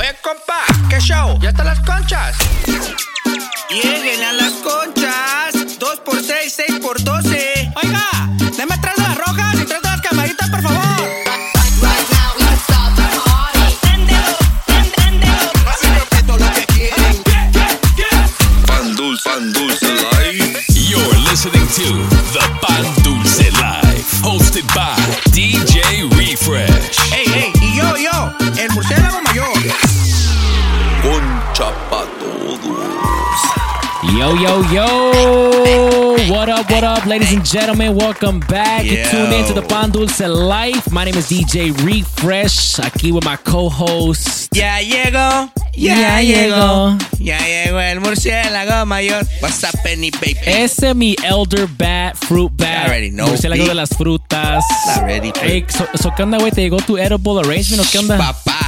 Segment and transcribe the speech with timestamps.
[0.00, 1.38] Oye, compa, ¿qué show?
[1.42, 2.34] ¿Ya están las conchas?
[3.68, 5.78] Lleguen a las conchas.
[5.78, 7.70] 2 por 6, 6 por 12.
[7.82, 8.08] Oiga,
[8.56, 10.89] deme tres de las rojas y tres de las camaritas, por favor.
[34.20, 36.16] Yo, yo, yo!
[36.30, 37.96] What up, what up, ladies and gentlemen?
[37.96, 38.84] Welcome back.
[38.84, 39.08] You Yo.
[39.10, 40.90] tune in to the Pan Dulce Life.
[40.92, 42.78] My name is DJ Refresh.
[42.80, 44.50] Aquí with my co-host.
[44.52, 46.98] Ya llegó, ya, Ya llegó.
[47.18, 49.24] Ya llegó el murciélago mayor.
[49.40, 50.36] What's up, Penny Baby?
[50.44, 52.86] Ese mi elder bat, fruit bat.
[52.88, 54.62] already know, Murciélago de las frutas.
[54.98, 56.52] Already, Hey, so, so, ¿qué onda, güey?
[56.52, 58.18] ¿Te llegó tu edible arrangement o qué onda?
[58.18, 58.59] Papá,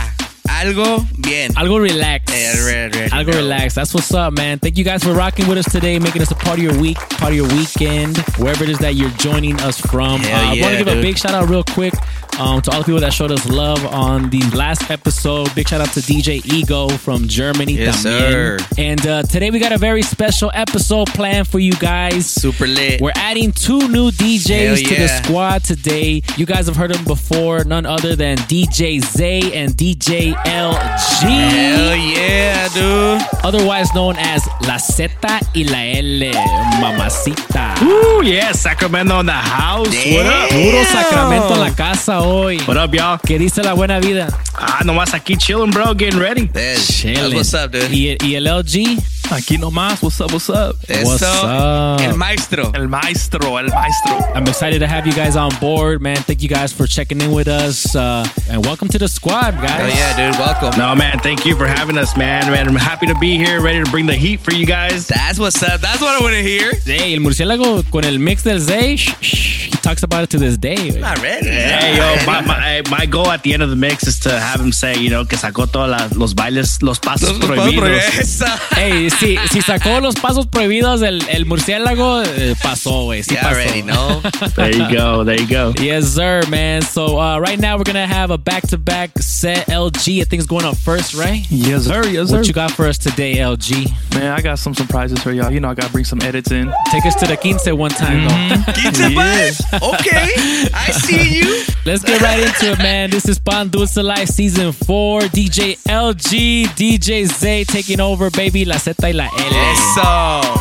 [0.49, 1.53] algo bien.
[1.55, 2.33] Algo relax.
[2.33, 3.75] Eh, re- re- Algo relax.
[3.75, 4.59] That's what's up, man.
[4.59, 6.99] Thank you guys for rocking with us today, making us a part of your week,
[7.19, 10.21] part of your weekend, wherever it is that you're joining us from.
[10.23, 11.95] Uh, I want to give a big shout out real quick
[12.39, 15.55] um, to all the people that showed us love on the last episode.
[15.55, 17.75] Big shout out to DJ Ego from Germany.
[17.75, 18.31] Yes, también.
[18.33, 18.59] sir.
[18.79, 22.27] And uh, today we got a very special episode planned for you guys.
[22.27, 23.01] Super lit.
[23.01, 26.23] We're adding two new DJs to the squad today.
[26.37, 31.23] You guys have heard them before, none other than DJ Zay and DJ LG.
[31.23, 33.23] Hell yeah, dude.
[33.45, 35.11] Otherwise known as La Z
[35.55, 36.33] y la L,
[36.81, 37.75] mamacita.
[37.83, 39.89] Ooh, yeah, Sacramento in the house.
[39.89, 40.49] What up?
[40.51, 42.59] Puro Sacramento en la casa hoy.
[42.67, 43.19] What up, y'all?
[43.19, 44.29] ¿Qué dice la buena vida?
[44.55, 46.47] Ah, nomás aquí chilling, bro, getting ready.
[46.47, 47.35] That's, that's Chilling.
[47.37, 47.91] what's up, dude.
[47.93, 49.01] ¿Y, y el LG?
[49.33, 50.77] Aquí nomás, what's up, what's up?
[50.87, 52.01] What's up?
[52.03, 52.71] El maestro.
[52.75, 54.19] El maestro, el maestro.
[54.35, 56.19] I'm excited to have you guys on board, man.
[56.19, 57.97] Thank you guys for checking in with us.
[57.97, 59.71] Uh, and welcome to the squad, guys.
[59.71, 60.39] Hell yeah, dude.
[60.39, 60.79] Welcome.
[60.79, 62.51] No, man, thank you for having us, man.
[62.51, 65.09] Man, I'm happy to be here, ready to bring the heat for you guys.
[65.09, 65.81] That's what's up.
[65.81, 66.75] That's what I want to hear.
[66.85, 69.52] Hey, el murciélago con el mix del Zay, shh, shh, he
[69.83, 70.91] talks about it to this day.
[71.01, 71.49] Not ready.
[71.49, 74.61] Hey, yo, my, my, my goal at the end of the mix is to have
[74.61, 78.19] him say, you know, que sacó todos los bailes, los pasos prohibidos.
[78.19, 78.47] Eso.
[78.75, 83.23] Hey, si, si sacó los pasos prohibidos el, el murciélago, eh, pasó, güey.
[83.23, 83.49] Sí You pasó.
[83.49, 84.21] already know.
[84.55, 85.73] There you go, there you go.
[85.81, 86.83] Yes, sir, man.
[86.83, 89.67] So uh, right now we're gonna have a back-to-back set.
[89.69, 91.45] LG, I think it's going up first, right?
[91.51, 92.05] Yes, sir.
[92.07, 92.37] Yes, sir.
[92.39, 94.15] What you got for us today, LG?
[94.15, 95.51] Man, I got some surprises for y'all.
[95.51, 96.73] You know, I got to bring some edits in.
[96.91, 98.73] Take us to the quince one time, though.
[98.73, 99.72] Quince vibes?
[99.75, 100.29] Okay.
[100.75, 101.65] I see you.
[101.87, 103.11] Let's get right into it, man.
[103.11, 105.21] This is Pan Dulce Life Season 4.
[105.23, 108.65] DJ LG, DJ Zay taking over, baby.
[108.65, 109.31] La Z y la L.
[109.33, 110.59] Eso.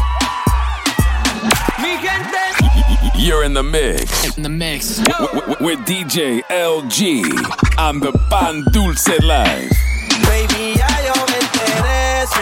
[3.18, 4.98] You're in the mix In the mix.
[4.98, 7.24] w- w- with DJ LG
[7.78, 9.70] on the Pan Dulce Live.
[10.26, 11.31] Baby, ya yo me enteré,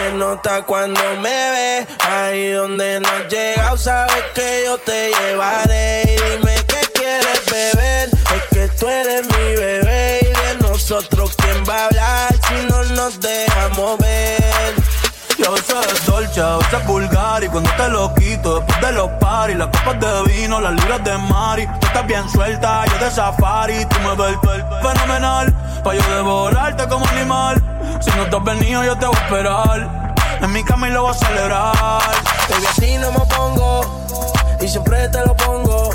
[0.00, 1.86] se nota cuando me ve.
[2.00, 6.02] Ahí donde no has llegado, sabes que yo te llevaré.
[6.04, 10.20] Y dime qué quieres beber, es que tú eres mi bebé.
[10.22, 14.39] Y de nosotros, ¿quién va a hablar si no nos dejamos ver?
[15.40, 19.56] Yo soy dolce, a veces vulgar y cuando te lo quito después de los paris,
[19.56, 23.86] las copas de vino, las libras de mari, tú estás bien suelta, yo de safari,
[23.86, 25.50] tú me ves el fenomenal,
[25.82, 27.56] pa' yo devorarte como animal,
[28.02, 31.04] si no te has venido yo te voy a esperar, en mi cama y lo
[31.04, 31.74] voy a celebrar.
[32.50, 34.04] Baby, así no me pongo
[34.60, 35.90] y siempre te lo pongo.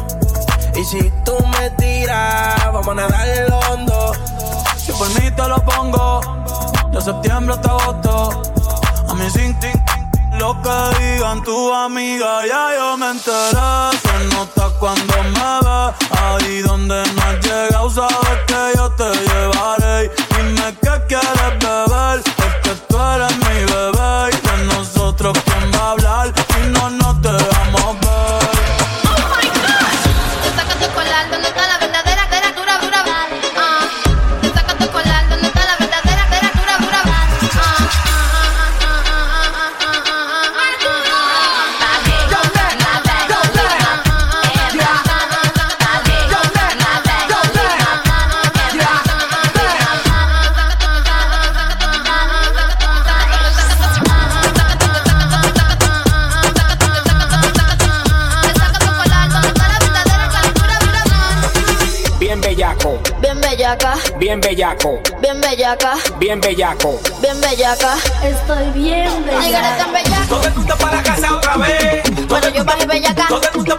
[0.76, 4.12] Y si tú me tiras, vamos a nadar en lo hondo.
[4.76, 6.20] Si por mí te lo pongo,
[6.92, 8.42] de septiembre hasta agosto.
[9.10, 9.72] A mí sin ti,
[10.40, 13.98] lo que digan tu amiga, ya yo me enteré.
[14.04, 17.45] Se nota cuando me ves, ahí donde no has
[66.26, 67.00] bien bellaco.
[67.22, 67.98] bien bellaca.
[68.24, 69.78] Estoy bien bellaca.
[69.78, 70.26] tan bellaca.
[70.28, 72.28] Todo el mundo para casa otra vez.
[72.28, 73.28] Bueno, yo bajé bellaca.
[73.28, 73.78] Todo el mundo,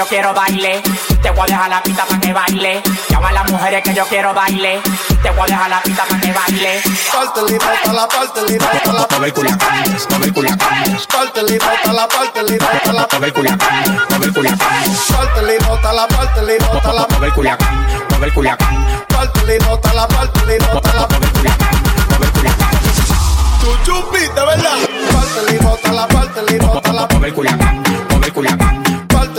[0.00, 0.80] yo quiero baile.
[1.22, 2.82] Te voy a dejar la pista para que baile.
[3.10, 4.80] Llama a las mujeres que yo quiero baile.
[5.22, 6.82] Te voy a dejar la pista para que baile.
[7.12, 10.32] Parte libota la parte libota la Mueve el culiacán, mueve el
[11.92, 12.92] la la mueve el mueve la
[16.92, 17.56] la mueve el mueve la
[20.94, 21.42] la mueve el
[23.84, 24.76] mueve ¿verdad?
[25.50, 27.34] Libota la parte libota la mueve el
[28.44, 28.79] mueve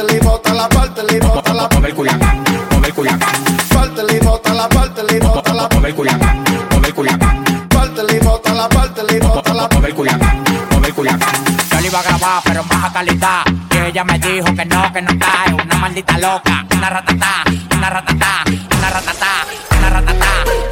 [0.01, 3.29] parte libota la parte libota la mueve el culiacán, mueve el culiacán,
[3.69, 8.69] parte libota la parte libota la mueve el culiacán, mueve el culiacán, parte libota la
[8.69, 11.29] parte libota la mueve el mueve el culiacán.
[11.71, 13.43] Yo le iba a grabar, pero en baja calidad.
[13.71, 15.45] Y ella me dijo que no, que no está.
[15.45, 17.43] Es una maldita loca, una ratatá,
[17.75, 18.43] una ratatá,
[18.77, 19.45] una ratatá,
[19.77, 20.27] una ratatá,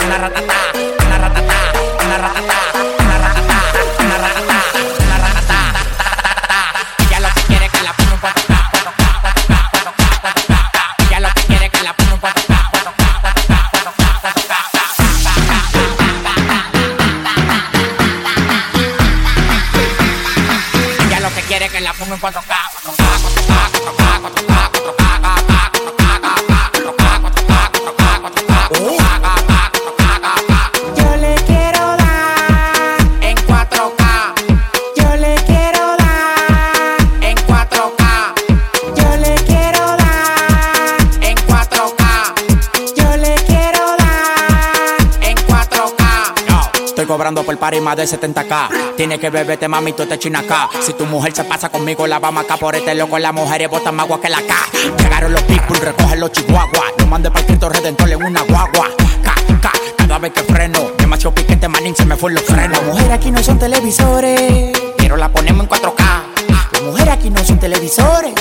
[0.05, 0.55] una ratatá,
[1.05, 1.53] una ratatá,
[2.05, 2.58] una ratatá,
[47.19, 48.95] cobrando por party más de 70k.
[48.95, 50.69] Tienes que beberte, mami, tú te china acá.
[50.79, 53.19] Si tu mujer se pasa conmigo, la vamos acá por este loco.
[53.19, 54.55] Las mujeres botan más agua que la K.
[54.97, 56.93] Llegaron los people, recogen los chihuahuas.
[56.97, 58.87] No mande para Cristo Redentor en una guagua.
[59.21, 60.91] K, K, cada vez que freno.
[60.97, 62.77] Demasiado piquete, manín, se me fue los frenos.
[62.77, 66.21] Las mujeres aquí no son televisores, Pero la ponemos en 4K.
[66.71, 68.31] las mujeres aquí no son televisores.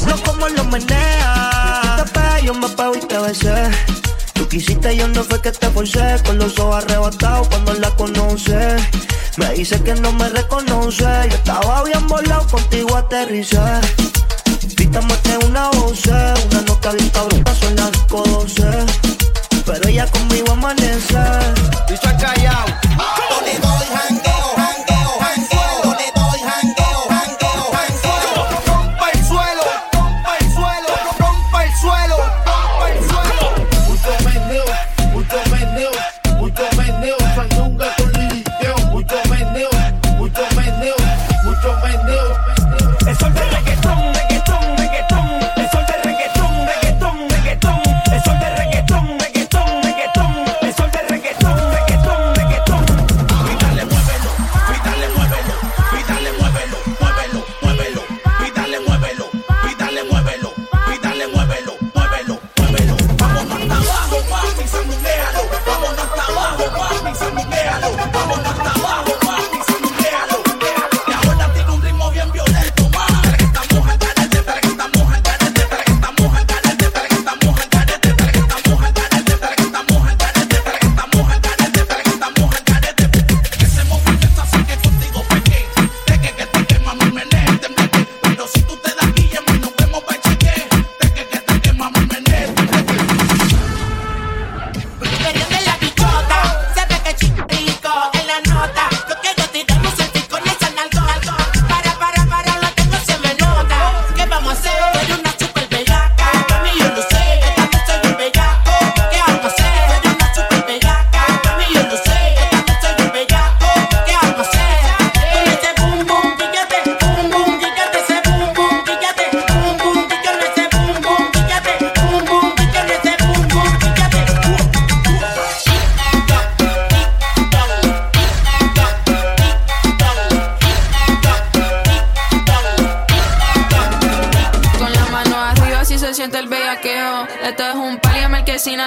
[0.00, 2.04] Culo como lo menea.
[2.12, 3.70] Te yo me pego y te besé.
[4.32, 6.16] Tú quisiste, yo no fue que te forcé.
[6.24, 8.76] Con los ojos arrebatados cuando la conoce.
[9.36, 11.04] Me dice que no me reconoce.
[11.04, 13.60] Yo estaba bien volado, contigo aterricé.
[14.76, 15.14] Pítame
[15.46, 18.49] una voz, una nota bien cabrona, son las 12.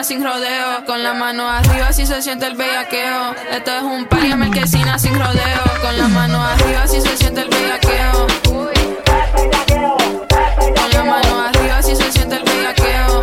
[0.04, 0.86] Sin rodeo.
[0.86, 3.36] Con la mano arriba si se siente el bellaqueo.
[3.52, 5.64] Esto es un pali en marquesina sin rodeo.
[5.82, 8.28] Con la mano arriba si se siente el bellaqueo.
[10.76, 13.22] Con la mano arriba si se siente el bellaqueo.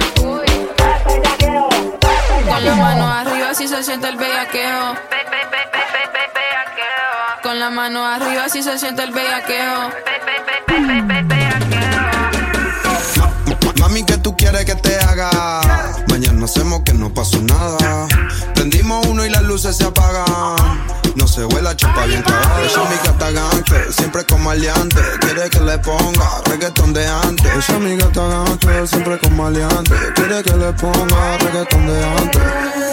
[2.48, 4.94] Con la mano arriba si se siente el bellaqueo.
[7.42, 9.90] Con la mano arriba si se siente el bellaqueo.
[13.80, 15.99] Mami, ¿qué tú quieres que te haga?
[16.20, 18.06] Mañana hacemos que no pasó nada.
[18.54, 20.99] Prendimos uno y las luces se apagan.
[21.16, 22.62] No se vuela chupa bien cagada.
[22.64, 25.00] Esa amiga está gante, siempre con maleante.
[25.20, 27.52] Quiere que le ponga reggaetón de antes.
[27.56, 29.94] Esa amiga está gante, siempre con maleante.
[30.14, 32.42] Quiere que le ponga reggaetón de antes.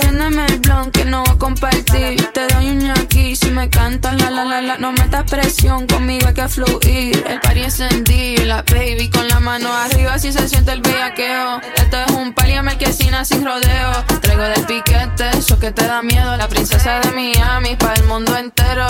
[0.02, 2.32] Préndeme el blon que no voy a compartir.
[2.34, 4.78] Te doy un aquí si me cantas la la la la.
[4.78, 7.24] No metas presión conmigo hay que fluir.
[7.28, 11.62] El party encendido, la baby con la mano arriba si se siente el bellaqueo.
[11.76, 14.04] Esto es un party en marquesina sin rodeo.
[14.22, 16.36] Traigo del piquete, eso que te da miedo.
[16.36, 18.86] La princesa de Miami el mundo entero.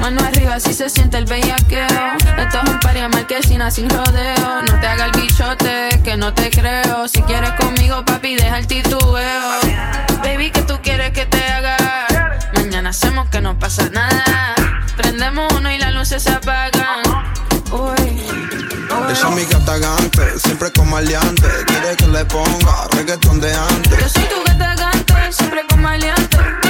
[0.00, 1.86] Mano arriba si se siente el bellaqueo.
[2.38, 4.62] Esto es un en marquesina sin rodeo.
[4.62, 7.08] No te haga el bichote que no te creo.
[7.08, 9.60] Si quieres conmigo, papi, deja el titubeo.
[10.22, 11.76] Baby, que tú quieres que te haga?
[12.54, 14.54] Mañana hacemos que no pasa nada.
[14.96, 17.02] Prendemos uno y las luces se apagan.
[17.72, 18.28] Uy.
[19.10, 21.48] Esa amiga está gante, siempre con maleante.
[21.66, 23.98] Quiere que le ponga reggaetón de antes.
[23.98, 26.67] Yo soy tu gata gante, siempre con maleante.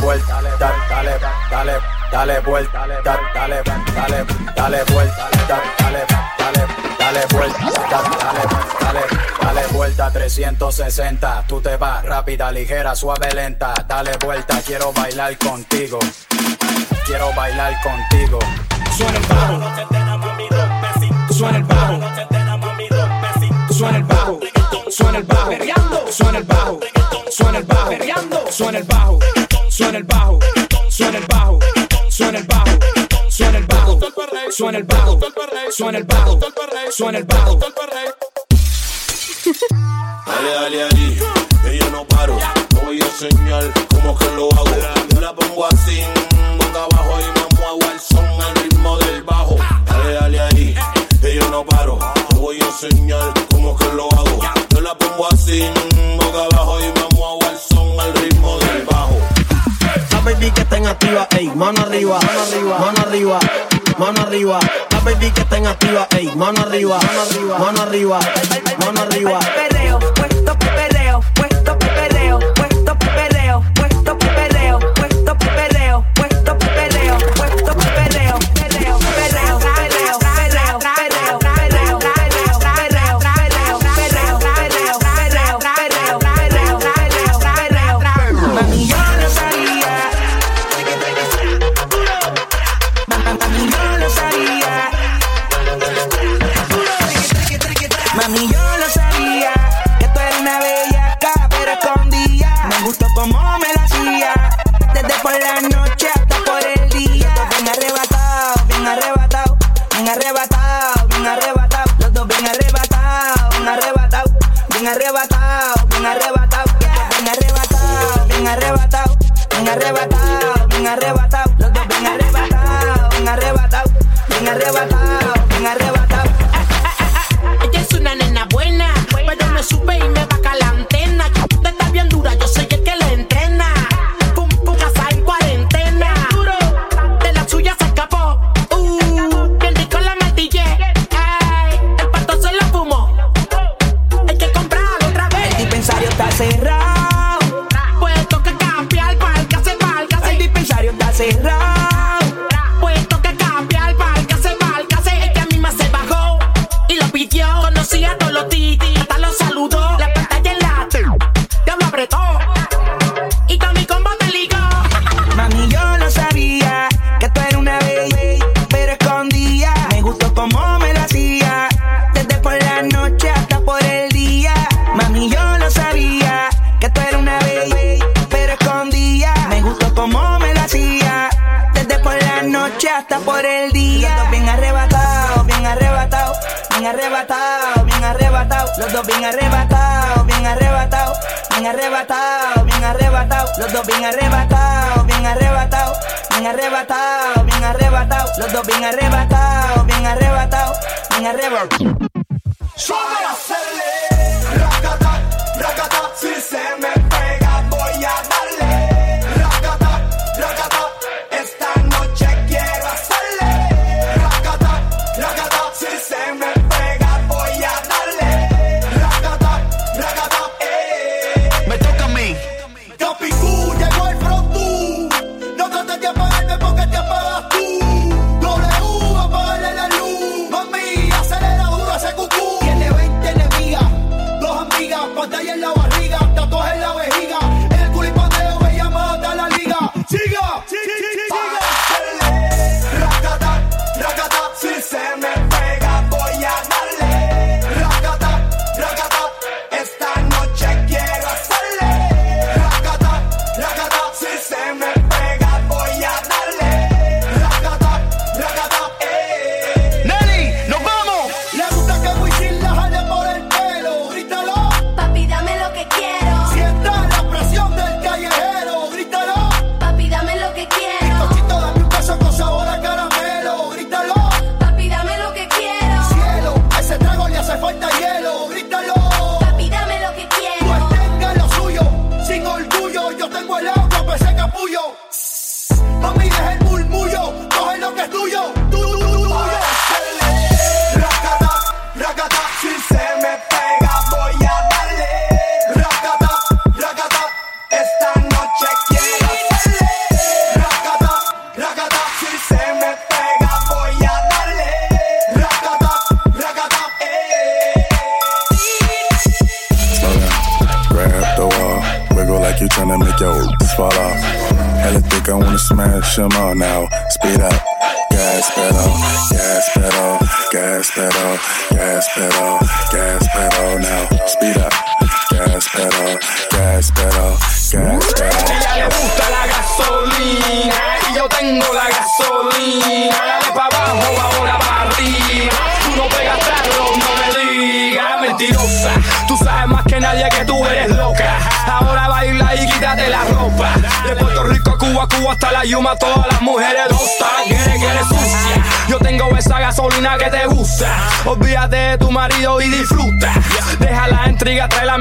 [0.00, 1.18] Vuelta, dale, dale,
[1.50, 1.72] dale,
[2.10, 3.02] dale vuelta, dale,
[3.34, 3.62] dale,
[3.94, 4.24] dale,
[4.54, 6.06] dale vuelta, dale, dale,
[6.38, 6.66] dale,
[6.98, 8.40] dale vuelta, dale, dale,
[8.80, 9.00] dale,
[9.40, 11.44] dale vuelta 360.
[11.46, 13.74] Tú te vas rápida, ligera, suave, lenta.
[13.86, 15.98] Dale vuelta, quiero bailar contigo.
[17.04, 18.38] Quiero bailar contigo.
[18.96, 19.60] Suena el bajo.
[21.32, 22.00] Suena el bajo.
[23.70, 24.40] Suena el bajo.
[24.90, 25.60] Suena el bajo.
[26.10, 26.80] Suena el bajo.
[27.30, 28.50] Suena el bajo.
[28.50, 29.55] Suena el bajo.
[29.76, 30.38] Suena el bajo.
[30.88, 31.58] Suena el bajo.
[32.08, 32.78] Suena el bajo.
[33.28, 34.00] Suena el bajo.
[34.50, 35.20] Suena el bajo.
[35.70, 36.40] Suena el bajo.
[36.90, 37.58] Suena el bajo.
[40.26, 41.16] Dale, dale, dale,
[41.62, 42.38] que yo no paro.
[42.70, 44.64] Te voy a enseñar cómo que lo hago.
[45.10, 46.00] Yo la pongo así,
[46.56, 49.56] boca abajo y me muevo al son, al ritmo del bajo.
[49.84, 50.74] Dale, dale ahí,
[51.22, 51.98] yo no paro.
[52.30, 54.40] Te voy a enseñar cómo que lo hago.
[54.70, 55.68] Yo la pongo así,
[56.16, 56.85] boca abajo y
[60.26, 63.38] baby que estén activa, ey, mano arriba, mano arriba, mano arriba,
[63.96, 64.58] mano arriba.
[64.90, 68.18] La baby que estén activa, ey, mano arriba, mano arriba, mano arriba,
[68.80, 69.38] mano arriba.
[69.54, 71.55] Perreo, puesto perreo, puesto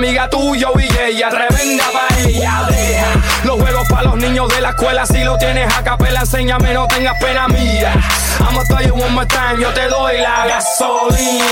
[0.05, 3.07] amiga tuyo y ella, tremenda pa' ella, deja
[3.43, 6.87] los juegos pa' los niños de la escuela, si lo tienes a capela, enséñame, no
[6.87, 7.93] tengas pena mía.
[8.39, 11.45] I'ma tell you one more time, yo te doy la gasolina.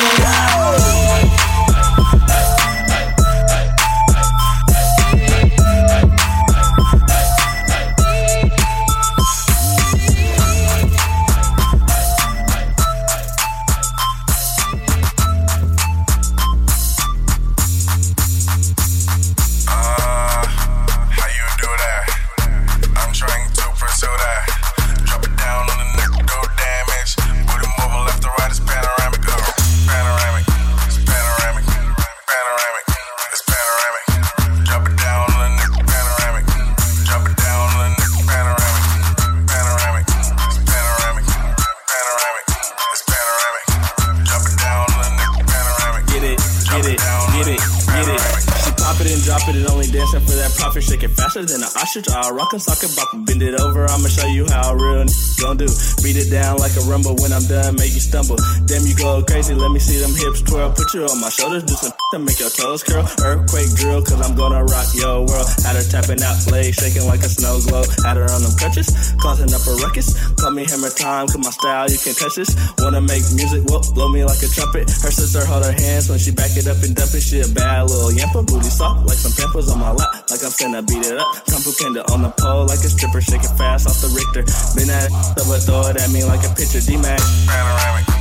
[71.04, 72.56] time, cause my style, you can't touch this.
[72.80, 74.88] Wanna make music, whoop, blow me like a trumpet.
[74.88, 77.20] Her sister hold her hands when she back it up and dump it.
[77.20, 80.56] She a bad little yamper, booty soft, like some pampers on my lap, like I'm
[80.56, 81.28] finna beat it up.
[81.52, 84.48] Kung Fu Panda on the pole, like a stripper, shaking fast off the Richter.
[84.80, 87.20] Been at it, throw it at me like a pitcher, D-Mac.
[87.52, 88.13] Panoramic.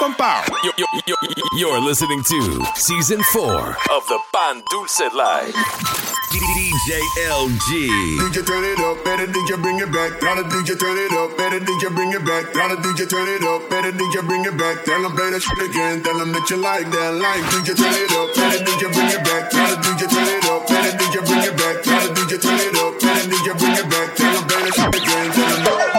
[0.00, 0.40] con Pao.
[0.64, 0.72] You're,
[1.04, 1.20] you're,
[1.52, 2.40] you're, listening to
[2.74, 5.52] season four of the Pan Dulce Live.
[6.32, 7.68] DJ LG.
[8.16, 10.18] DJ turn it up, better DJ bring it back.
[10.24, 12.48] Gotta DJ turn it up, better DJ bring it back.
[12.54, 14.84] Gotta DJ turn it up, better DJ bring it back.
[14.88, 17.44] Tell them play shit again, tell them that you like that line.
[17.52, 19.52] DJ turn it up, better DJ bring it back.
[19.52, 21.76] Gotta DJ turn it up, better DJ bring it back.
[21.84, 24.08] Gotta DJ turn it up, better DJ bring it back.
[24.16, 25.89] Tell them play shit again, tell them.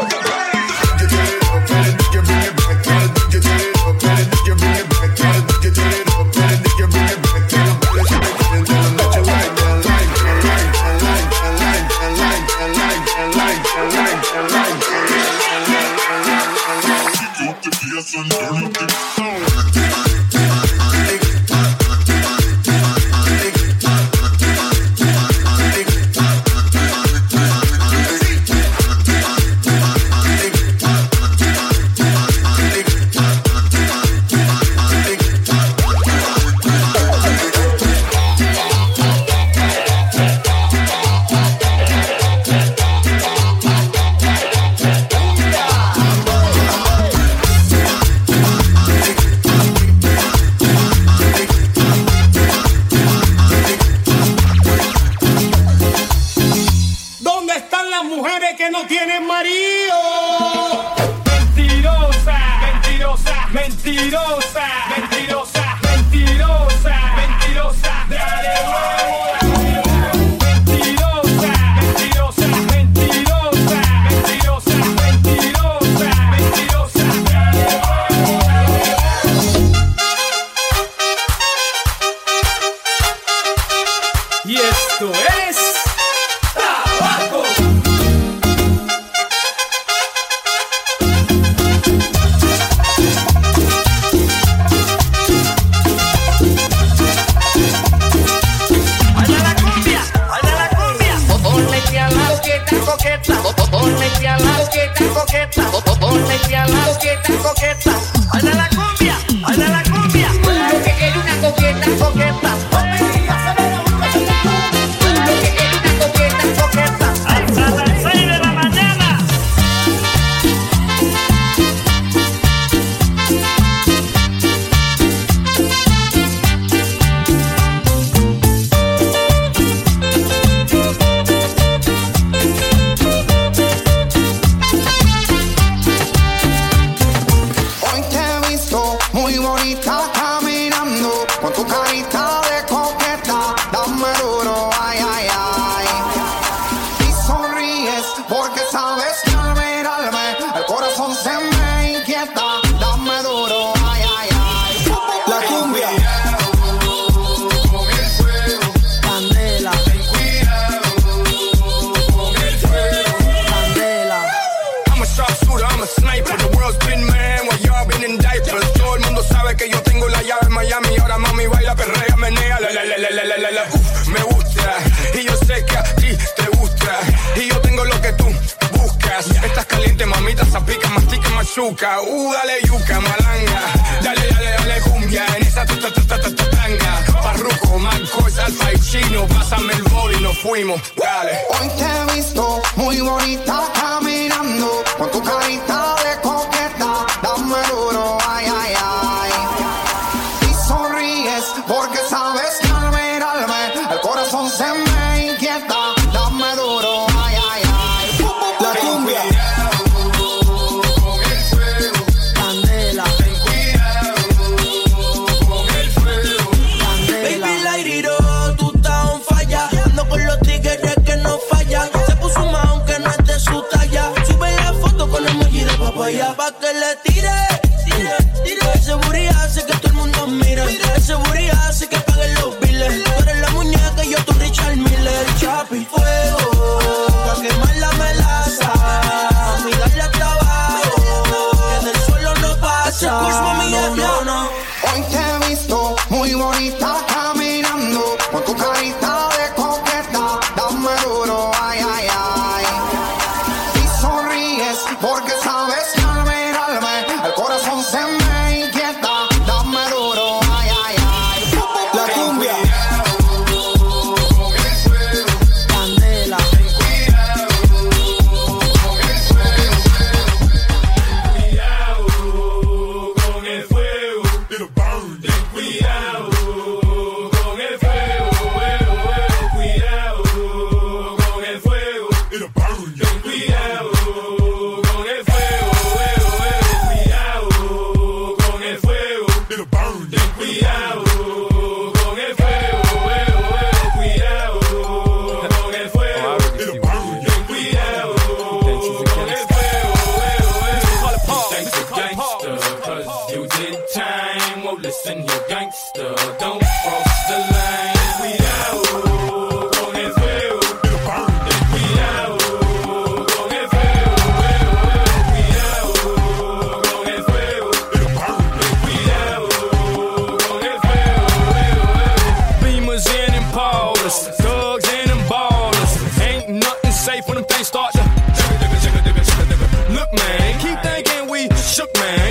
[331.82, 332.31] shook, man.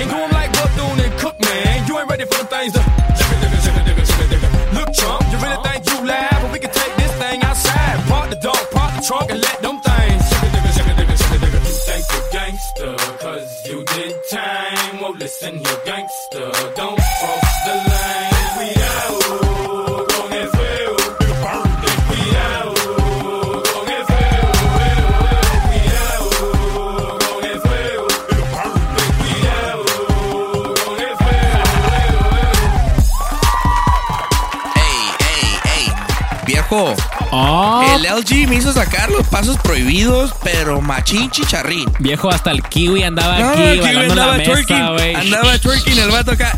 [37.95, 41.91] El LG me hizo sacar los pasos prohibidos, pero machín chicharrín.
[41.99, 44.87] Viejo, hasta el kiwi andaba No, aquí el kiwi en la andaba mesa, twerking.
[44.93, 45.15] güey.
[45.15, 46.57] Andaba twerking el vato acá.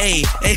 [0.00, 0.56] Ey, ey,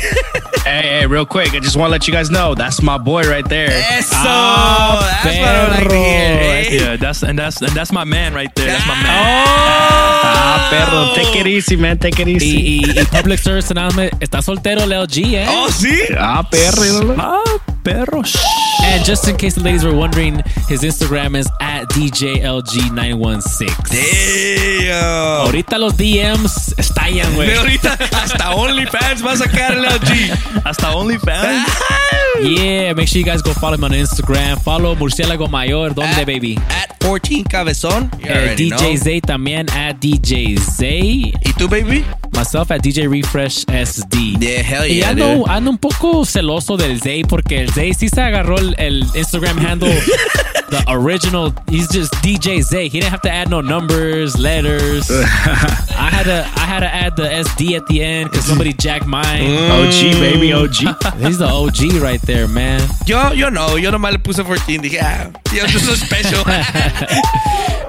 [0.64, 3.24] Hey, hey, real quick, I just want to let you guys know that's my boy
[3.24, 3.68] right there.
[3.68, 6.68] Eso, that's what I like to hear, eh?
[6.70, 8.68] Yeah, that's and that's and that's my man right there.
[8.68, 9.04] That's my man.
[9.06, 12.56] Ah, perro, take it easy, man, take it easy.
[12.56, 15.46] Y, y, y public service announcement, está soltero el LG, eh?
[15.46, 16.00] Oh, sí.
[16.16, 17.14] Ah, perro.
[17.18, 17.42] Ah,
[17.82, 18.22] perro.
[18.84, 23.66] And just in case the ladies were wondering, his Instagram is at DJLG916.
[23.90, 25.46] Damn.
[25.46, 27.54] Ahorita los DMs estallan, güey.
[27.54, 30.62] Ahorita hasta OnlyFans va a sacar el LG.
[30.64, 31.66] Hasta OnlyFans.
[32.42, 34.58] Yeah, make sure you guys go follow him on Instagram.
[34.60, 35.94] Follow Murciélago Mayor.
[35.94, 36.58] ¿Dónde, baby?
[36.68, 38.10] At 14 Cabezón.
[38.20, 38.96] You Eh, DJ know.
[38.96, 41.32] Zay también at DJ Zay.
[41.44, 42.04] ¿Y tú, baby?
[42.44, 44.36] Myself at DJ Refresh SD.
[44.38, 45.50] Yeah, hell y yeah, ando, dude.
[45.50, 49.56] ando un poco celoso del Zay porque el Zay sí se agarró el, el Instagram
[49.56, 49.88] handle,
[50.68, 51.54] the original.
[51.70, 52.90] He's just DJ Zay.
[52.90, 55.10] He didn't have to add no numbers, letters.
[55.10, 59.06] I had to I had to add the SD at the end because somebody jacked
[59.06, 59.54] mine.
[59.70, 60.74] OG, baby, OG.
[61.24, 62.86] He's the OG right there, man.
[63.06, 64.82] Yo, yo no, yo nomás le puse 14.
[64.82, 66.44] Dije, ah, yo, this is special.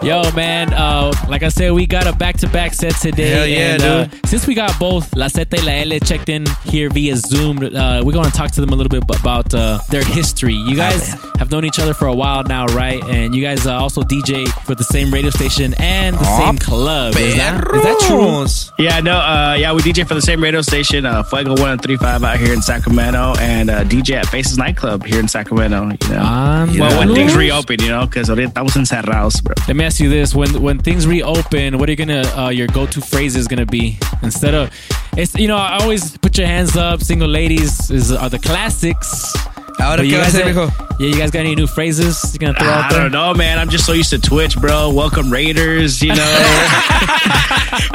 [0.06, 3.30] Yo, man, uh, like I said, we got a back-to-back set today.
[3.30, 4.28] Hell yeah, and, uh, dude.
[4.28, 8.04] since we got both La Zeta y La L checked in here via Zoom, uh,
[8.06, 10.54] we're going to talk to them a little bit about uh, their history.
[10.54, 13.04] You guys have known each other for a while now, right?
[13.06, 16.60] And you guys uh, also DJ for the same radio station and the Aw, same
[16.60, 17.16] club.
[17.16, 18.86] Is that, is that true?
[18.86, 22.38] Yeah, no, uh, yeah, we DJ for the same radio station, uh, Fuego 1035 out
[22.38, 25.82] here in Sacramento, and uh, DJ at Faces Nightclub here in Sacramento.
[25.82, 26.80] You know, Anda.
[26.80, 29.56] well, when things reopen, you know, because ahorita estamos encerrados, bro.
[29.68, 32.68] Let me ask you this: when when things reopen, what are you gonna uh, your
[32.68, 34.70] go to phrase is gonna be instead of
[35.18, 37.02] it's you know I always put your hands up.
[37.02, 39.34] Single ladies is are the classics.
[39.80, 40.56] Ahora, you guys have-
[41.00, 43.02] Yeah, you guys got any new phrases you're gonna throw I out there?
[43.02, 43.60] don't know, man.
[43.60, 44.90] I'm just so used to Twitch, bro.
[44.94, 46.16] Welcome Raiders, you know.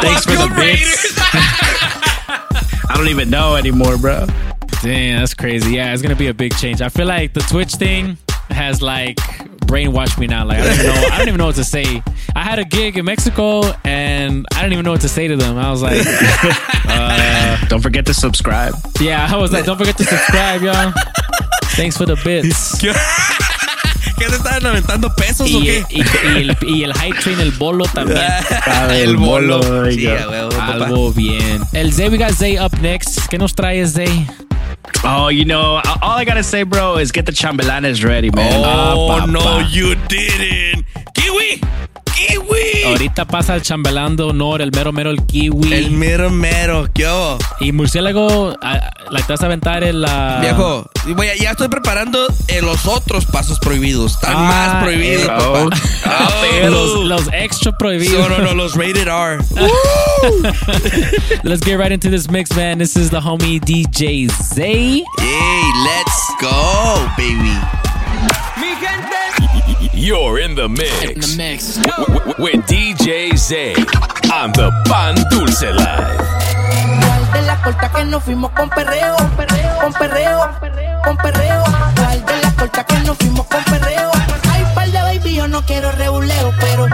[0.00, 1.14] Thanks for the Welcome, bits.
[2.28, 4.26] I don't even know anymore, bro.
[4.82, 5.72] Damn, that's crazy.
[5.76, 6.82] Yeah, it's gonna be a big change.
[6.82, 8.18] I feel like the Twitch thing
[8.50, 9.18] has like
[9.70, 10.44] brainwashed me now.
[10.44, 11.06] Like I don't even know.
[11.12, 12.02] I don't even know what to say.
[12.35, 15.37] I had a gig in Mexico and I didn't even know what to say to
[15.37, 15.56] them.
[15.59, 16.02] I was like,
[16.88, 18.74] uh, Don't forget to subscribe.
[19.00, 20.92] yeah, I was like, don't forget to subscribe, y'all.
[21.76, 22.78] Thanks for the bits.
[24.20, 25.85] ¿Qué te estaban aventando pesos o Y, qué?
[25.90, 28.20] y- y el, y el hype train, el bolo también.
[28.90, 29.62] el bolo.
[29.90, 30.24] Sí, ya.
[30.24, 30.72] a huevo, papá.
[30.74, 31.62] Algo bien.
[31.72, 33.28] El Zay, we got Zay up next.
[33.30, 34.26] ¿Qué nos trae Zay?
[35.05, 38.53] Oh, you know, all I gotta say, bro, is get the chambelanes ready, man.
[38.64, 39.72] Oh, Ah, no, papá.
[39.72, 40.85] you didn't.
[41.14, 41.62] Kiwi.
[42.14, 42.83] Kiwi.
[42.87, 45.73] Ahorita pasa el chambelán de honor, el mero mero, el kiwi.
[45.73, 46.88] El mero mero.
[46.92, 47.07] ¿Qué?
[47.61, 50.05] Y murciélago, ah, la te vas a aventar el.
[50.05, 54.12] ah, Viejo, voy a- ya estoy preparando eh, los otros pasos prohibidos.
[54.14, 54.40] Están Ah,
[54.75, 55.68] más prohibidos, eh, papá.
[56.07, 56.29] ah,
[56.64, 56.68] Oh.
[56.68, 58.29] los, los extra prohibidos.
[58.29, 59.38] No, no, no, los rated R.
[61.44, 62.79] Let's get right into this mix, man.
[62.79, 65.05] This is the homie DJ Zay.
[65.18, 66.89] Hey, let's go,
[70.11, 71.05] You're in the mix.
[71.05, 71.79] In the mix.
[72.37, 73.75] With DJ Zay
[74.35, 77.33] on the Pan Dulce Live.
[77.33, 80.51] de la corta que nos fuimos con perreo, con perreo, con perreo,
[81.05, 81.62] con perreo.
[81.94, 84.11] Cuál de la corta que nos fuimos con perreo.
[84.51, 86.88] Hay par de baby, yo no quiero rebuleo, pero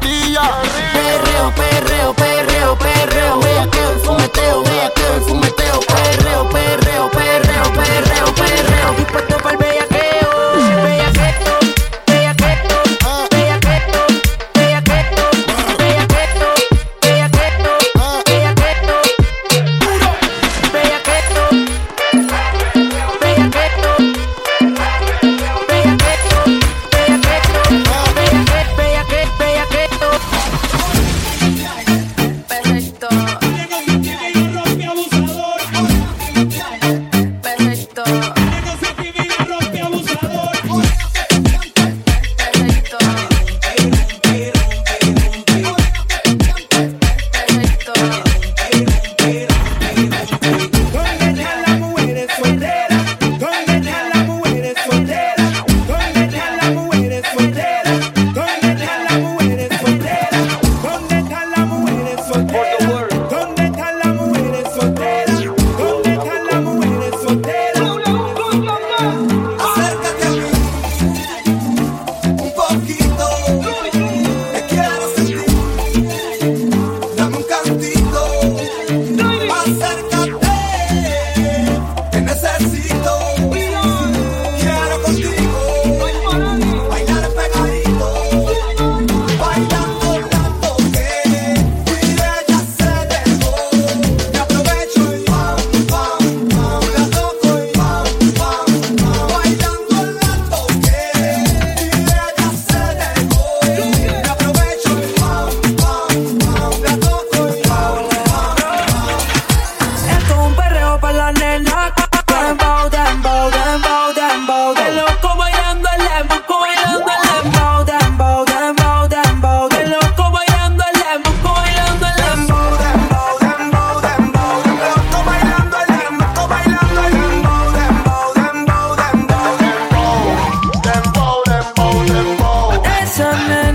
[0.00, 1.25] tía.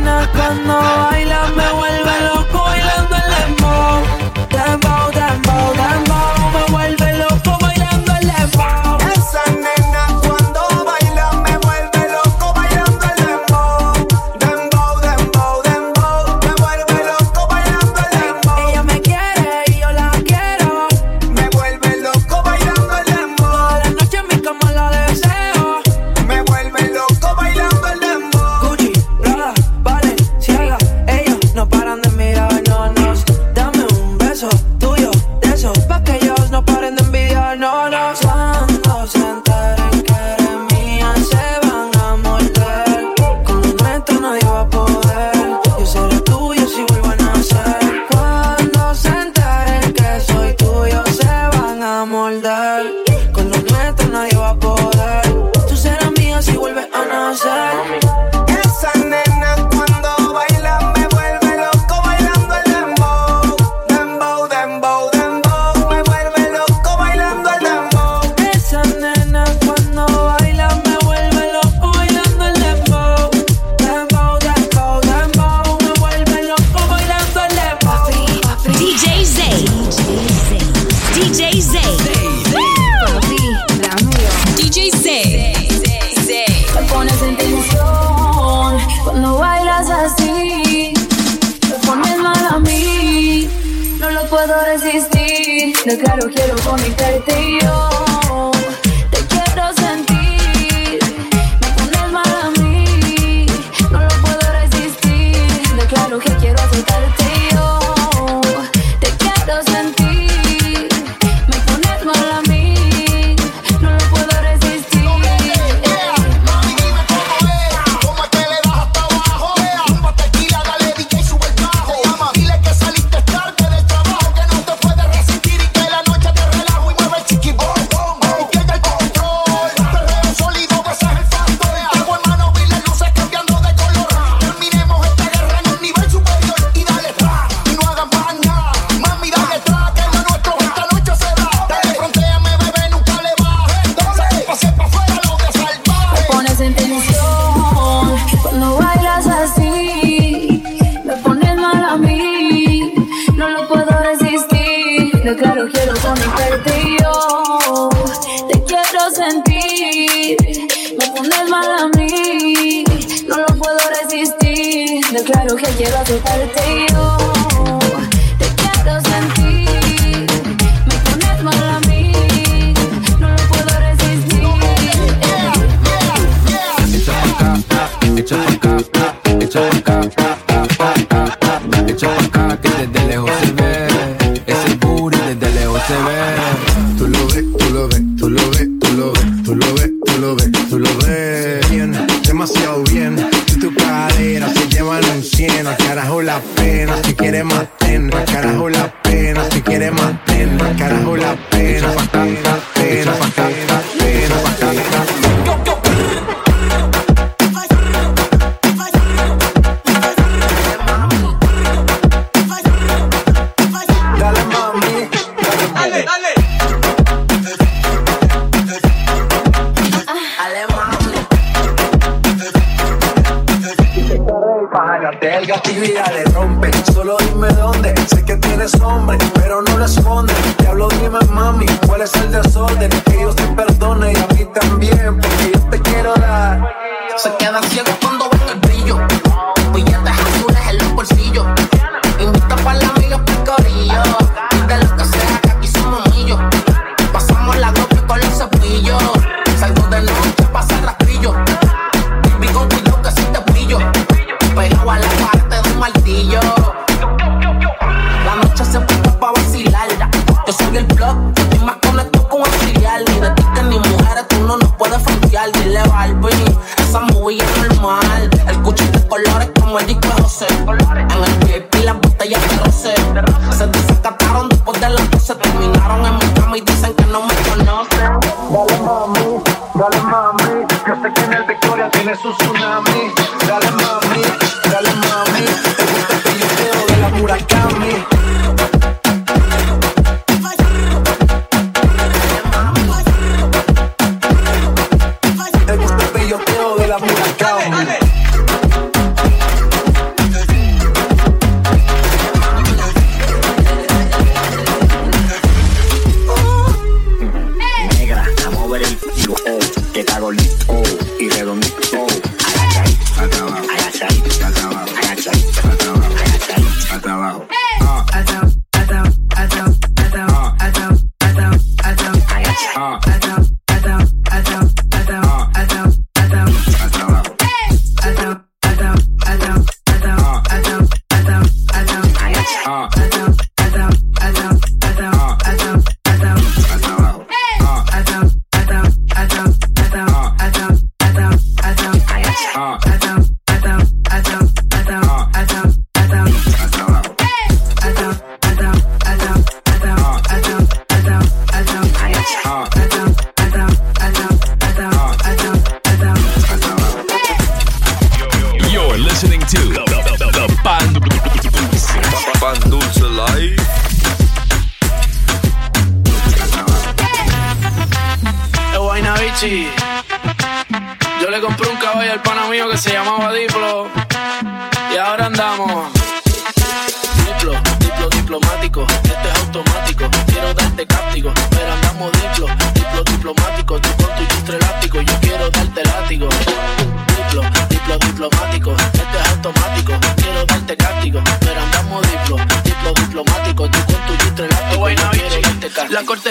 [0.03, 2.60] cuando bailas me vuelve loco.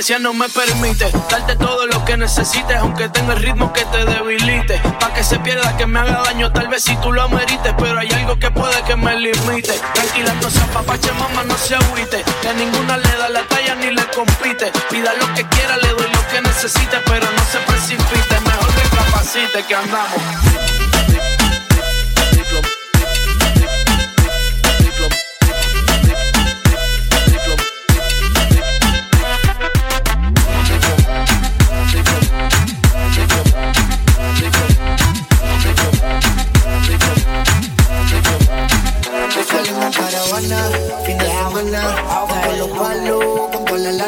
[0.00, 4.06] anestesia no me permite darte todo lo que necesites, aunque tenga el ritmo que te
[4.06, 4.80] debilite.
[4.98, 7.98] Pa' que se pierda, que me haga daño, tal vez si tú lo amerites, pero
[7.98, 9.78] hay algo que puede que me limite.
[9.92, 12.24] Tranquila, no se apapache, mamá, no se agüite.
[12.40, 14.72] Que a ninguna le da la talla ni le compite.
[14.88, 18.40] Pida lo que quiera, le doy lo que necesite, pero no se precipite.
[18.40, 20.89] Mejor que capacite que andamos.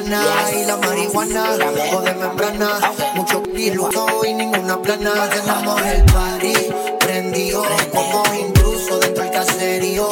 [0.04, 2.80] Y la marihuana, la jugo de membrana.
[3.14, 3.88] Mucho kilo
[4.26, 5.30] y ninguna plana.
[5.30, 6.54] Tenemos el party
[6.98, 10.08] prendido como intruso dentro del caserío.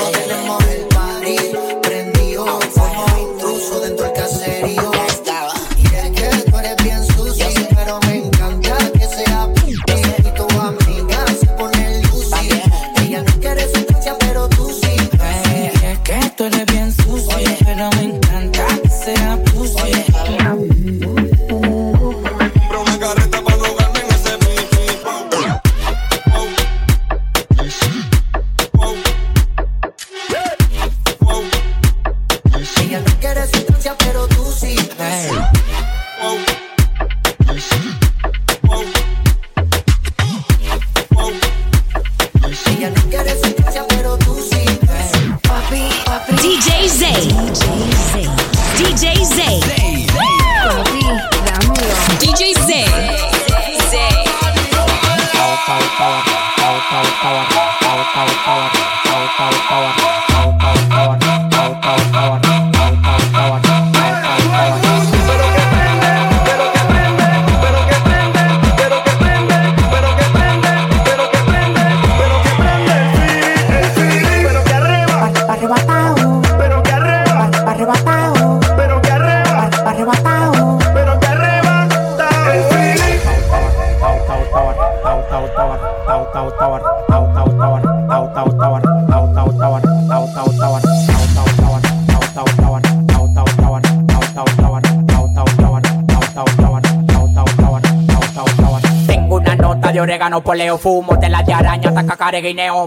[100.50, 102.16] Poleo, fumo de la de araña, hasta.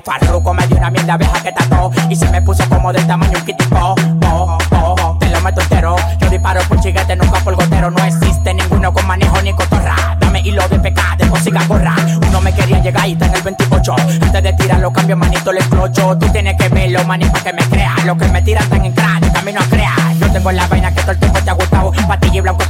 [0.04, 3.38] Farruco me dio una mierda abeja que tató y se me puso como del tamaño
[3.40, 3.96] un kitipo.
[4.20, 5.96] Po, po, te lo meto entero.
[6.20, 7.90] Yo disparo por chiguete, nunca por gotero.
[7.90, 9.96] No existe ninguno con manejo ni cotorra.
[10.20, 11.96] Dame hilo de pecado, consiga gorra.
[12.28, 13.96] Uno me quería llegar y está en el 28.
[14.24, 16.18] Antes de tirarlo, cambio manito, le explocho.
[16.18, 18.04] Tú tienes que verlo, maní, para que me creas.
[18.04, 20.14] Los que me tiran están en crack, camino a crear.
[20.20, 21.92] Yo tengo la vaina que todo el tiempo te ha gustado.
[22.10, 22.64] Patilla y blanco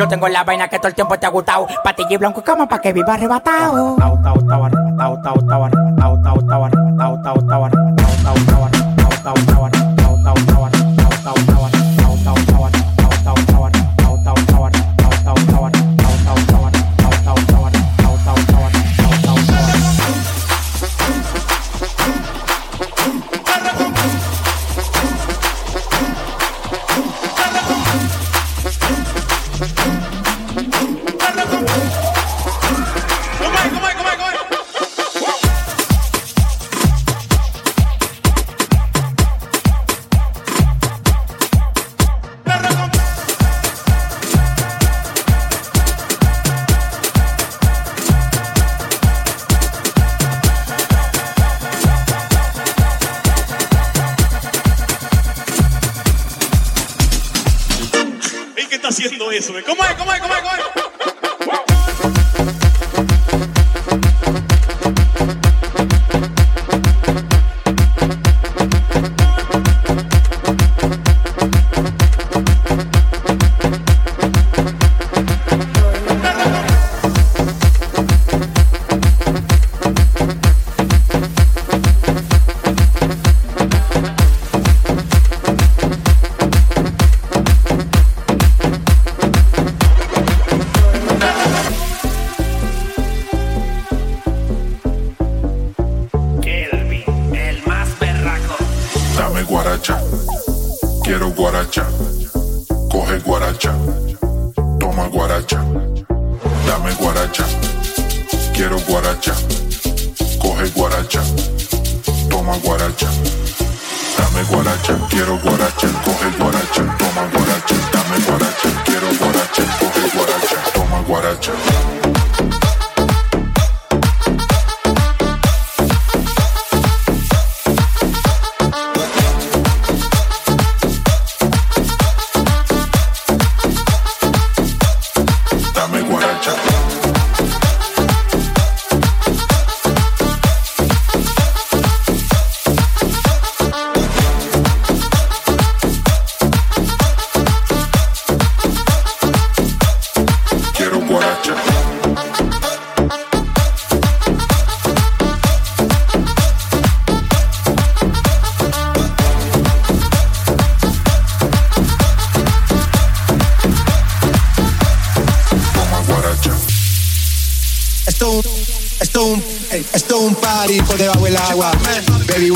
[0.00, 1.66] Yo tengo la vaina que todo el tiempo te ha gustado.
[1.84, 3.96] Patilla blanco cama para que viva arrebatado.
[3.98, 4.00] ¿Y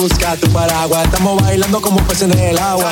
[0.09, 1.05] busca tu paraguas.
[1.05, 2.91] Estamos bailando como peces en el agua.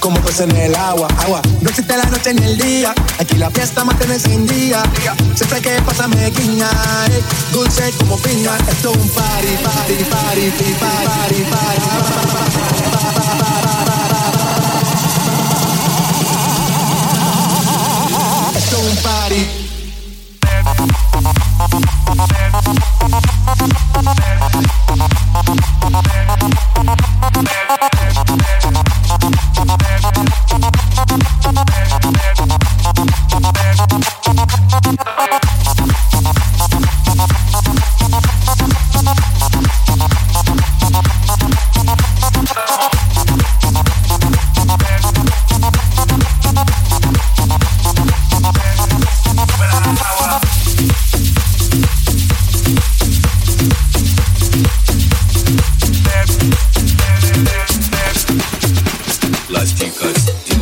[0.00, 1.40] Como peces en el agua, agua.
[1.60, 2.92] No existe la noche ni el día.
[3.20, 4.82] Aquí la fiesta mantiene día.
[5.36, 6.68] Siempre que pasa me guiña.
[7.52, 8.56] Dulce como piña.
[8.68, 12.14] Esto es un party, party, party, party, party, party.
[19.02, 19.63] Party.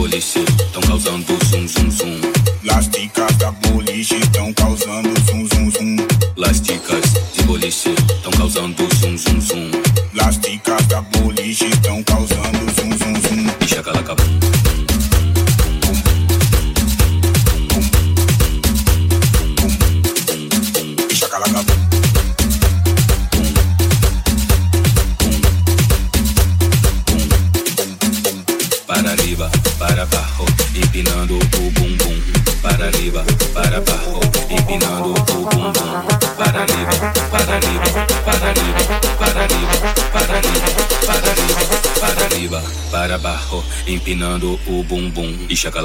[0.03, 2.21] boliche estão causando zum zum zum.
[2.65, 5.97] Lasticas da polícia estão causando zum zum zum.
[6.37, 8.92] Lasticas de boliche estão causando
[44.43, 45.81] empinando o bumbum e chaca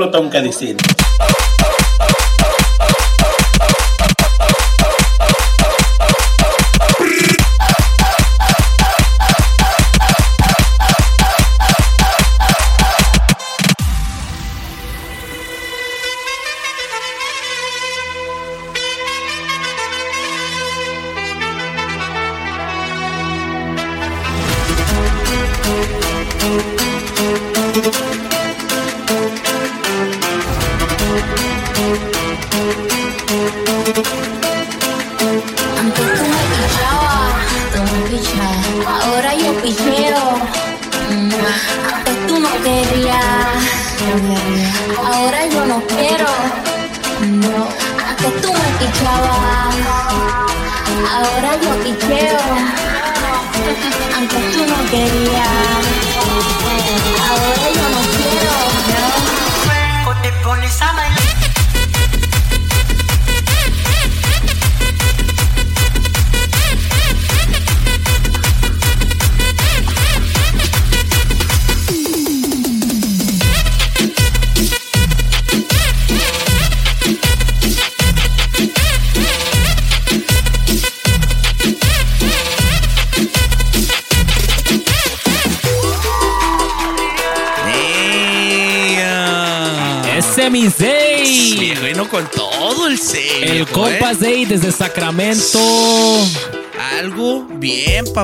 [0.00, 0.76] lo tengo que decir.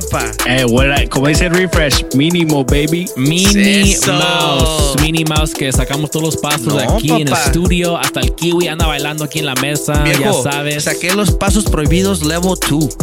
[0.01, 0.30] Papá.
[0.47, 3.07] Eh, what I- como dice Refresh, mínimo, baby.
[3.16, 4.12] Mini Eso.
[4.12, 4.97] Mouse.
[5.03, 7.97] Mini Mouse que sacamos todos los pasos No, aquí en el estudio.
[7.97, 10.03] Hasta el Kiwi anda bailando aquí en la mesa.
[10.03, 10.84] Viejo, ya sabes.
[10.84, 12.97] saqué los pasos prohibidos level 2.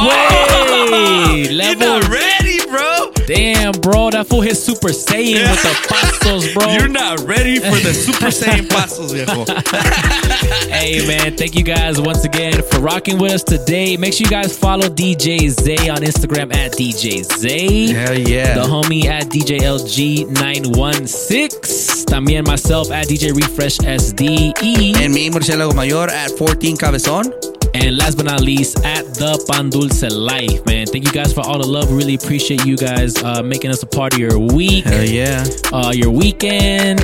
[0.00, 1.50] ¡Ay, Oh, güey!
[1.50, 3.12] You're not ready, bro.
[3.26, 4.10] Damn, bro.
[4.10, 6.72] That fool hit Super Saiyan with the pasos, bro.
[6.72, 9.44] You're not ready for the Super Saiyan pasos, viejo.
[10.72, 13.96] hey man, thank you guys once again for rocking with us today.
[13.96, 17.92] Make sure you guys follow DJ Zay on Instagram at DJ Zay.
[17.92, 18.54] Hell yeah.
[18.54, 22.04] The homie at DJLG916.
[22.06, 24.96] También myself at DJ Refresh SDE.
[24.96, 27.32] And me, Marcelo Mayor, at 14 Cabezón.
[27.74, 30.86] And last but not least, at the Pandulce Life, man.
[30.86, 31.92] Thank you guys for all the love.
[31.92, 34.84] Really appreciate you guys uh, making us a part of your week.
[34.84, 35.44] Hell yeah.
[35.72, 37.00] Uh, your weekend,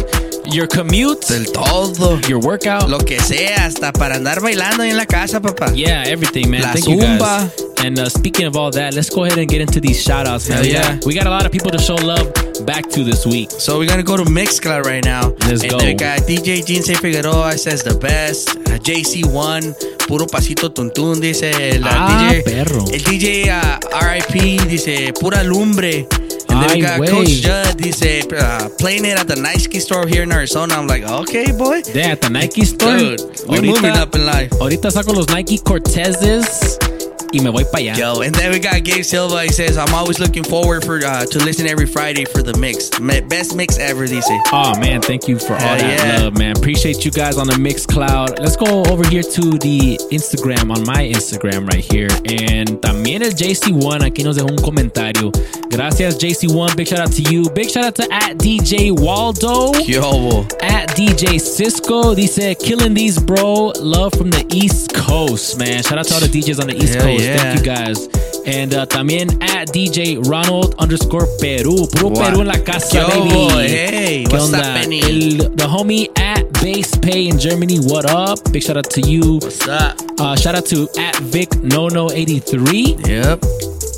[0.52, 2.18] your commute, Del todo.
[2.28, 2.88] your workout.
[2.88, 5.72] Lo que sea, hasta para andar bailando ahí en la casa, papá.
[5.74, 6.62] Yeah, everything, man.
[6.62, 7.40] La Thank you zumba.
[7.50, 7.62] guys.
[7.84, 10.48] And uh, speaking of all that, let's go ahead and get into these shout outs,
[10.48, 10.58] man.
[10.58, 10.98] Hell yeah.
[11.04, 12.32] We got a lot of people to show love
[12.64, 13.50] back to this week.
[13.50, 15.34] So we're gonna go to Mixcloud right now.
[15.46, 15.78] Let's and go.
[15.78, 18.48] We got DJ Jinsei Figueroa says the best.
[18.48, 22.42] Uh, JC1, puro pasito tuntún, dice la Ah, DJ.
[22.44, 22.84] perro.
[22.92, 26.06] El DJ uh, RIP dice pura lumbre.
[26.56, 27.10] And then we got güey.
[27.10, 30.74] Coach Judd dice uh, playing it at the Nike store here in Arizona.
[30.74, 31.82] I'm like, okay, boy.
[31.92, 32.96] Yeah, at the Nike store.
[32.96, 34.50] Dude, we're moving up in life.
[34.52, 36.78] Ahorita saco los Nike Cortezes
[37.36, 37.96] y me voy para allá.
[37.96, 39.42] Yo, and then we got Gabe Silva.
[39.42, 42.90] He says, I'm always looking forward for uh, to listen every Friday for the mix.
[43.28, 44.24] Best mix ever, dice.
[44.52, 46.24] Oh man, thank you for all Hell that yeah.
[46.24, 46.56] love, man.
[46.56, 48.38] Appreciate you guys on the Mix Cloud.
[48.38, 52.08] Let's go over here to the Instagram on my Instagram right here.
[52.24, 55.30] And también el JC1 aquí nos dejó un comentario.
[55.70, 57.50] Gracias JC1, big shout out to you.
[57.50, 59.72] Big shout out to at DJ Waldo.
[59.80, 63.72] Yo, At DJ Cisco, dice killing these bro.
[63.80, 65.82] Love from the East Coast, man.
[65.82, 67.24] Shout out to all the DJs on the East Hell Coast.
[67.26, 67.36] Yeah.
[67.36, 68.08] Thank you guys.
[68.46, 71.88] And uh, también at DJ Ronald underscore Perú.
[71.90, 72.14] Puro?
[72.14, 73.68] Perú en la casa, Yo, baby.
[73.68, 74.62] Hey, ¿Qué what's onda?
[74.62, 75.02] happening?
[75.02, 77.78] El, the homie at Base Pay in Germany.
[77.80, 78.38] What up?
[78.52, 79.38] Big shout out to you.
[79.42, 79.96] What's up?
[80.20, 83.08] Uh, shout out to at Vic Nono83.
[83.08, 83.44] Yep.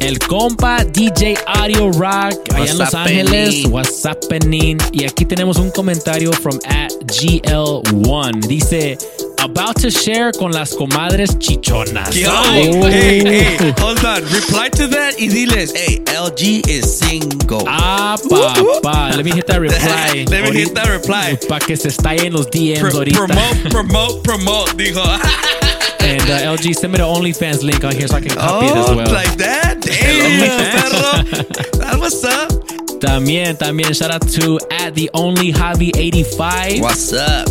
[0.00, 3.64] El compa DJ Audio Rock allá en Los What's Ángeles.
[3.64, 3.70] happening?
[3.72, 4.78] What's happening?
[4.92, 8.46] Y aquí tenemos un comentario from at GL1.
[8.46, 8.96] Dice,
[9.42, 12.14] about to share con las comadres chichonas.
[12.14, 12.30] Yo,
[12.88, 14.22] hey, hey, hold on.
[14.32, 17.62] Reply to that y diles, hey, LG is single.
[17.66, 19.14] Ah, papá.
[19.16, 20.24] Let me hit that reply.
[20.30, 21.36] Let me hit that reply.
[21.48, 23.18] Para que se estallen los DMs Pro- ahorita.
[23.26, 25.02] promote, promote, promote, dijo.
[26.00, 28.76] And uh, LG, send me the OnlyFans link on here so I can copy it
[28.76, 29.12] as Oh, well.
[29.12, 29.80] like that?
[29.82, 31.88] Damn, perro.
[32.24, 32.48] Up.
[33.00, 36.80] También, también, shout out to at the only hobby 85.
[36.80, 37.46] What's up?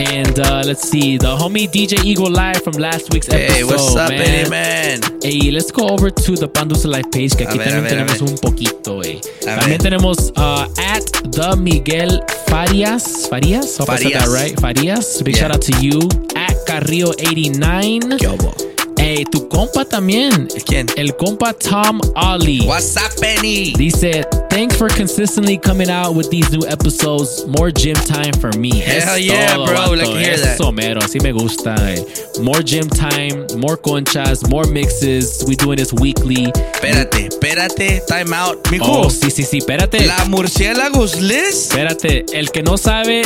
[0.00, 3.52] And uh, let's see, the homie DJ Eagle Live from last week's episode.
[3.54, 4.48] Hey, what's up, man?
[4.48, 5.00] Man?
[5.22, 7.90] Hey, let's go over to the Pandusa Live page, que A aquí ver, también ver,
[8.06, 9.20] tenemos un poquito, eh.
[9.44, 13.28] También tenemos uh, at the Miguel Farias.
[13.28, 13.76] Farias?
[13.78, 14.32] Hope I said that Farias.
[14.32, 14.58] right.
[14.60, 15.22] Farias.
[15.22, 15.42] Big Yeah.
[15.42, 16.00] shout out to you.
[16.34, 18.69] At Carrillo89.
[19.12, 20.46] Hey, tu compa también.
[20.64, 20.86] ¿Quién?
[20.96, 22.64] El compa Tom Ollie.
[22.64, 23.72] What's up, Benny?
[23.72, 27.44] Dice, thanks for consistently coming out with these new episodes.
[27.48, 28.70] More gym time for me.
[28.70, 29.94] Hell Es yeah, todo, bro.
[29.96, 30.54] Like hear that.
[30.60, 31.00] Eso, mero.
[31.08, 31.74] Sí me gusta.
[31.92, 32.04] eh.
[32.40, 35.42] More gym time, more conchas, more mixes.
[35.44, 36.46] We doing this weekly.
[36.74, 38.06] Espérate, espérate.
[38.06, 38.62] Time out.
[38.70, 39.06] Mijo.
[39.06, 39.58] Oh, sí, sí, sí.
[39.58, 40.06] Espérate.
[40.06, 41.66] La murciélagos Liz.
[41.66, 42.26] Espérate.
[42.32, 43.22] El que no sabe,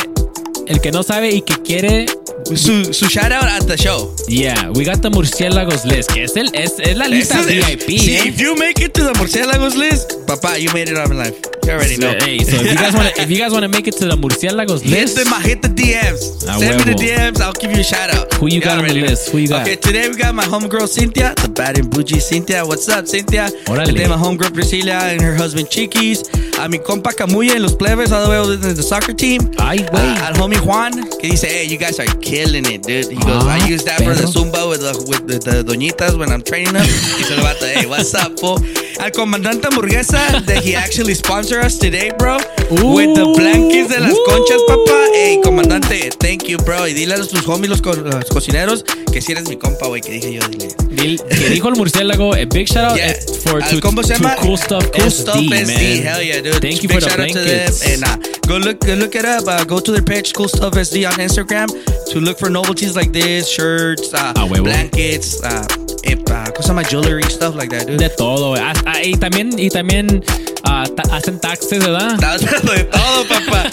[0.66, 2.06] el que no sabe y que quiere.
[2.54, 4.14] Su, su shout out at the show.
[4.28, 6.12] Yeah, we got the murciélagos list.
[6.12, 7.98] Que es, el, es, es la lista is- VIP.
[7.98, 8.22] See, eh.
[8.26, 11.34] if you make it to the murciélagos list, papá, you made it on life.
[11.64, 12.12] You already know.
[12.20, 14.06] Hey, so if you guys want to, if you guys want to make it to
[14.06, 16.44] the murciélagos Hit list, the, hit the DMs.
[16.48, 16.98] Ah, Send me the.
[16.98, 17.40] DMs.
[17.40, 18.32] I'll give you a shout out.
[18.34, 19.30] Who you got on the list?
[19.30, 19.62] Who you got?
[19.62, 22.66] Okay, today we got my homegirl Cynthia, the bad and bougie Cynthia.
[22.66, 23.48] What's up, Cynthia?
[23.64, 23.86] Órale.
[23.86, 26.22] Today my homegirl Priscilla and her husband Chiquis.
[26.58, 29.40] A mi compa Camuya and los plebes all the way over to the soccer team.
[29.58, 30.04] Ay, güey.
[30.04, 33.08] Uh, al homie Juan, que dice, hey, you guys are killing it, dude.
[33.08, 34.24] He goes, Ah, I use that for the.
[34.28, 36.84] Zumba with the, with the, the doñitas when I'm training them.
[37.32, 38.58] El vato, hey, what's up, fool?
[39.01, 42.36] Al comandante hamburguesa, that he actually sponsor us today, bro.
[42.70, 45.09] with the blankets de las conchas, papá.
[45.12, 46.86] Hey, comandante, thank you, bro.
[46.86, 50.01] Y dile a tus homies, los, co- los cocineros, que si eres mi compa, güey,
[50.01, 50.68] que dije yo, dile.
[50.90, 53.14] Dil- que dijo el murciélago, a big shout out Yeah.
[53.45, 55.51] for Al to, combo se to llama Cool Stuff Cool Stuff SD.
[55.51, 55.66] man.
[55.68, 56.61] Hell yeah, dude.
[56.61, 57.45] Thank you Big for the shout out to them.
[57.45, 57.82] blankets.
[57.86, 58.16] And uh,
[58.47, 59.47] go look go look it up.
[59.47, 61.68] Uh, go to their page, Cool Stuff SD on Instagram,
[62.12, 65.66] to look for novelties like this, shirts, uh, Ah, blankets, uh,
[66.12, 67.98] uh, cosa más jewelry, stuff like that, dude.
[67.98, 68.55] De todo.
[68.57, 70.22] Ah, ah, y también, y también
[70.64, 72.16] ah, ta- hacen taxes, ¿verdad?
[72.38, 73.70] de todo, papá.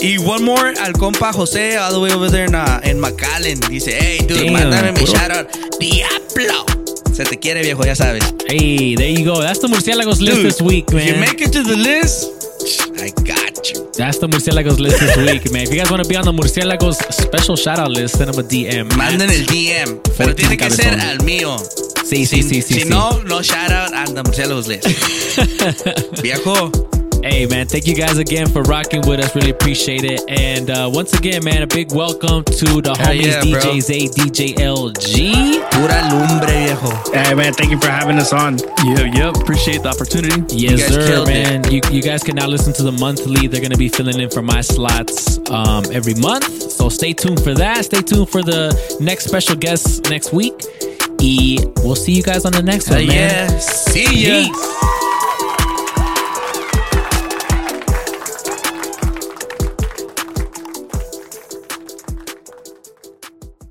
[0.00, 3.58] Y one more al compa José, all the way over there in, uh, in McAllen.
[3.68, 5.46] Dice, hey, dude, Damn, mándame mi shout out.
[5.80, 6.83] Diablo.
[7.14, 8.24] Se te quiere, viejo, ya sabes.
[8.48, 9.40] Hey, there you go.
[9.40, 11.08] That's the murciélagos list Dude, this week, man.
[11.08, 12.28] If you make it to the list,
[13.00, 13.88] I got you.
[13.96, 15.62] That's the murciélagos list this week, man.
[15.62, 18.44] If you guys want to be on the murciélagos special shout out list, send them
[18.44, 18.88] a DM.
[18.96, 20.00] Manden el DM.
[20.18, 21.56] Pero tiene que ser al mío.
[22.04, 22.74] Sí, sí, sí, sí.
[22.74, 22.88] Si sí.
[22.88, 24.86] no, no shout out on the Murciélagos list.
[26.22, 26.70] Viejo.
[27.24, 29.34] Hey man, thank you guys again for rocking with us.
[29.34, 30.20] Really appreciate it.
[30.28, 33.60] And uh, once again, man, a big welcome to the Hell homies yeah, bro.
[33.62, 35.70] DJs A, DJ LG.
[35.72, 37.12] Pura lumbre, viejo.
[37.14, 38.58] Hey man, thank you for having us on.
[38.58, 39.36] Yep, yep.
[39.36, 40.54] Appreciate the opportunity.
[40.54, 41.64] Yes, guys sir, man.
[41.72, 43.46] You, you guys can now listen to the monthly.
[43.46, 46.72] They're going to be filling in for my slots um, every month.
[46.72, 47.86] So stay tuned for that.
[47.86, 48.68] Stay tuned for the
[49.00, 50.52] next special guest next week.
[51.20, 53.50] Y we'll see you guys on the next Hell one, man.
[53.50, 53.58] yeah.
[53.60, 54.52] See ya.
[54.52, 54.93] Peace.